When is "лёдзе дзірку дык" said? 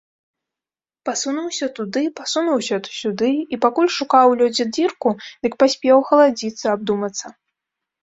4.43-5.53